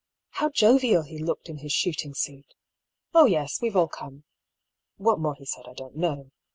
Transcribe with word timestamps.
How 0.31 0.49
jovial 0.49 1.03
he 1.03 1.19
looked 1.19 1.47
in 1.47 1.57
his 1.59 1.71
shooting 1.71 2.15
suit!" 2.15 2.55
Oh, 3.13 3.25
yes, 3.27 3.61
we've 3.61 3.75
all 3.75 3.87
come." 3.87 4.23
What 4.97 5.19
more 5.19 5.35
he 5.35 5.45
said 5.45 5.65
I 5.67 5.73
don't 5.73 5.95
know. 5.95 6.31